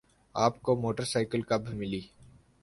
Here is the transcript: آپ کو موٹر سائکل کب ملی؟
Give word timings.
آپ 0.35 0.61
کو 0.61 0.75
موٹر 0.75 1.03
سائکل 1.03 1.41
کب 1.41 1.69
ملی؟ 1.73 2.01